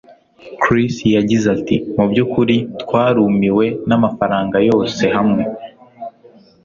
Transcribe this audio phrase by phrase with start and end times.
[0.61, 5.43] Chris yagize ati: "Mu byukuri twarumiwe namafaranga yose hamwe.